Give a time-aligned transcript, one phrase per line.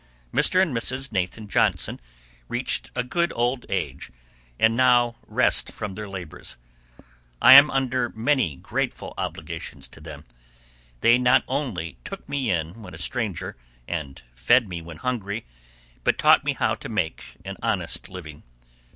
[0.33, 0.59] Mr.
[0.59, 1.11] and Mrs.
[1.11, 2.01] Nathan Johnson
[2.47, 4.09] reached a good old age,
[4.57, 6.57] and now rest from their labors.
[7.39, 10.25] I am under many grateful obligations to them.
[11.01, 13.55] They not only "took me in when a stranger"
[13.87, 15.45] and "fed me when hungry,"
[16.03, 18.41] but taught me how to make an honest living.